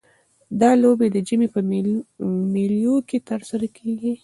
دا 0.61 0.71
لوبې 0.81 1.07
د 1.11 1.17
ژمي 1.27 1.47
په 1.55 1.59
میلوں 2.61 2.99
کې 3.09 3.17
ترسره 3.29 3.67
کیږي 3.77 4.13